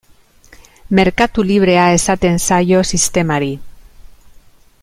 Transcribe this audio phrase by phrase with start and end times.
[0.99, 3.55] Merkatu librea esaten zaio sistemari.